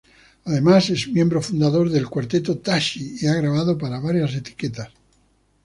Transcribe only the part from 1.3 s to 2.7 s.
fundador del Cuarteto